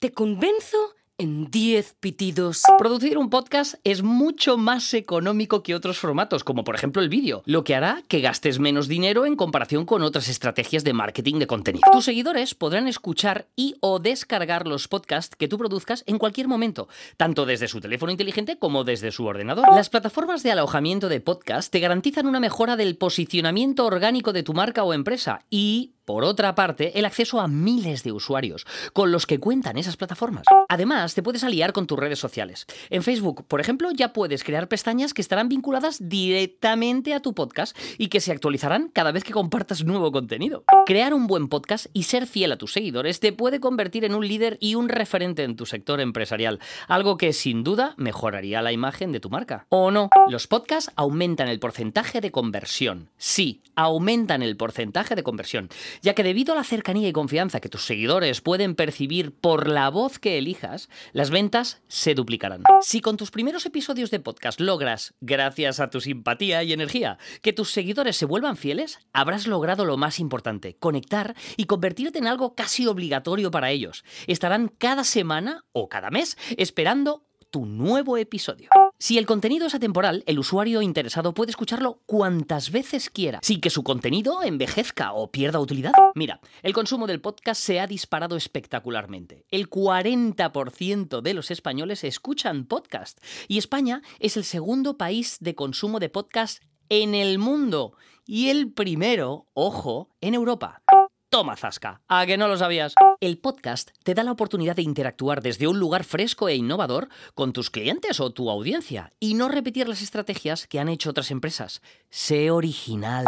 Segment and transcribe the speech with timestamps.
[0.00, 0.76] Te convenzo
[1.18, 2.62] en 10 pitidos.
[2.78, 7.42] Producir un podcast es mucho más económico que otros formatos, como por ejemplo el vídeo,
[7.46, 11.48] lo que hará que gastes menos dinero en comparación con otras estrategias de marketing de
[11.48, 11.90] contenido.
[11.90, 16.86] Tus seguidores podrán escuchar y o descargar los podcasts que tú produzcas en cualquier momento,
[17.16, 19.66] tanto desde su teléfono inteligente como desde su ordenador.
[19.74, 24.54] Las plataformas de alojamiento de podcast te garantizan una mejora del posicionamiento orgánico de tu
[24.54, 29.26] marca o empresa y por otra parte, el acceso a miles de usuarios con los
[29.26, 30.46] que cuentan esas plataformas.
[30.70, 32.64] Además, te puedes aliar con tus redes sociales.
[32.88, 37.76] En Facebook, por ejemplo, ya puedes crear pestañas que estarán vinculadas directamente a tu podcast
[37.98, 40.64] y que se actualizarán cada vez que compartas nuevo contenido.
[40.86, 44.26] Crear un buen podcast y ser fiel a tus seguidores te puede convertir en un
[44.26, 49.12] líder y un referente en tu sector empresarial, algo que sin duda mejoraría la imagen
[49.12, 49.66] de tu marca.
[49.68, 50.08] ¿O no?
[50.30, 53.10] Los podcasts aumentan el porcentaje de conversión.
[53.18, 55.68] Sí, aumentan el porcentaje de conversión
[56.02, 59.90] ya que debido a la cercanía y confianza que tus seguidores pueden percibir por la
[59.90, 62.62] voz que elijas, las ventas se duplicarán.
[62.80, 67.52] Si con tus primeros episodios de podcast logras, gracias a tu simpatía y energía, que
[67.52, 72.54] tus seguidores se vuelvan fieles, habrás logrado lo más importante, conectar y convertirte en algo
[72.54, 74.04] casi obligatorio para ellos.
[74.26, 78.68] Estarán cada semana o cada mes esperando tu nuevo episodio.
[79.00, 83.70] Si el contenido es atemporal, el usuario interesado puede escucharlo cuantas veces quiera, sin que
[83.70, 85.92] su contenido envejezca o pierda utilidad.
[86.16, 89.44] Mira, el consumo del podcast se ha disparado espectacularmente.
[89.52, 96.00] El 40% de los españoles escuchan podcast y España es el segundo país de consumo
[96.00, 97.92] de podcast en el mundo
[98.26, 100.82] y el primero, ojo, en Europa.
[101.30, 102.94] Toma zasca, ¿a que no lo sabías?
[103.20, 107.52] El podcast te da la oportunidad de interactuar desde un lugar fresco e innovador con
[107.52, 111.82] tus clientes o tu audiencia y no repetir las estrategias que han hecho otras empresas.
[112.08, 113.26] Sé original.